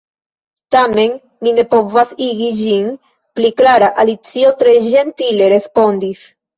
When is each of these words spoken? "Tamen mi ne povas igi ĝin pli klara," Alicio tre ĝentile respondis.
"Tamen 0.75 1.13
mi 1.47 1.53
ne 1.59 1.65
povas 1.75 2.15
igi 2.29 2.49
ĝin 2.63 2.89
pli 3.39 3.55
klara," 3.63 3.93
Alicio 4.07 4.59
tre 4.65 4.79
ĝentile 4.91 5.57
respondis. 5.59 6.31